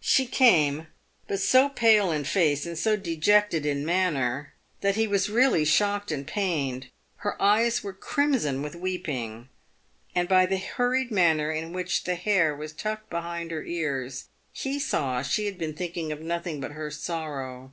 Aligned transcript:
She 0.00 0.26
came, 0.26 0.88
but 1.28 1.38
so 1.38 1.68
pale 1.68 2.10
in 2.10 2.24
face, 2.24 2.66
and 2.66 2.76
so 2.76 2.96
dejected 2.96 3.64
in 3.64 3.86
manner, 3.86 4.54
that 4.80 4.96
he 4.96 5.06
was 5.06 5.30
really 5.30 5.64
shocked 5.64 6.10
and 6.10 6.26
pained. 6.26 6.88
Her 7.18 7.40
eyes 7.40 7.80
were 7.80 7.92
crimson 7.92 8.60
with 8.60 8.74
weeping, 8.74 9.48
and 10.16 10.28
by 10.28 10.46
the 10.46 10.58
hurried 10.58 11.12
manner 11.12 11.52
in 11.52 11.72
which 11.72 12.02
the 12.02 12.16
hair 12.16 12.56
was 12.56 12.72
tucked 12.72 13.08
behind 13.08 13.52
her 13.52 13.62
ears, 13.62 14.24
he 14.50 14.80
saw 14.80 15.22
she 15.22 15.46
had 15.46 15.58
been 15.58 15.74
thinking 15.74 16.10
of 16.10 16.20
nothing 16.20 16.60
but 16.60 16.72
her 16.72 16.90
sorrow. 16.90 17.72